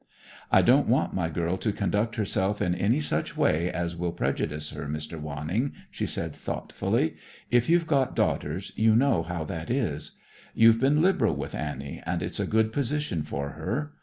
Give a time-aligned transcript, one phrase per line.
[0.51, 4.71] "I don't want my girl to conduct herself in any such way as will prejudice
[4.71, 5.21] her, Mr.
[5.21, 7.17] Wanning," she said thoughtfully.
[7.51, 10.13] "If you've got daughters, you know how that is.
[10.55, 13.93] You've been liberal with Annie, and it's a good position for her.